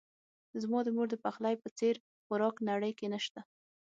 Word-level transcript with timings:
زما 0.61 0.79
د 0.83 0.89
مور 0.95 1.07
دپخلی 1.11 1.55
په 1.63 1.69
څیر 1.77 1.95
خوراک 2.25 2.55
نړۍ 2.69 2.91
کې 2.99 3.07
نه 3.13 3.19
شته 3.25 3.41